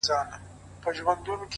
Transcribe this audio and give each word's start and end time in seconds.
هره 0.03 0.11
هڅه 0.83 1.01
د 1.03 1.05
بدلون 1.07 1.25
پیل 1.25 1.37
دی 1.39 1.45